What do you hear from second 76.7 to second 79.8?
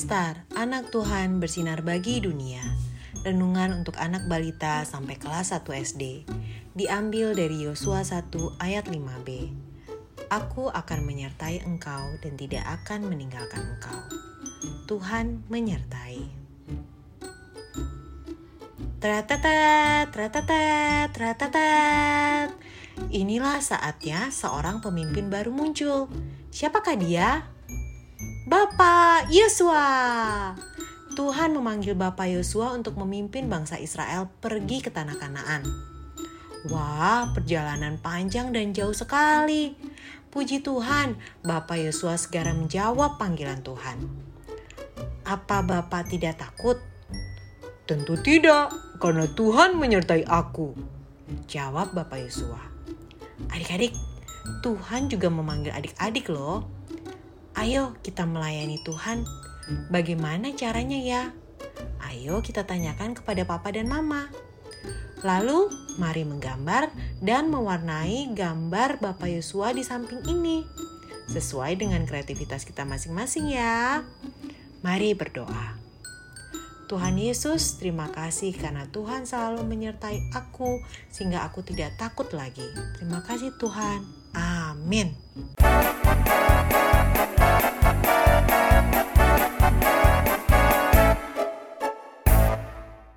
Tuhan Yesus, terima kasih karena Tuhan selalu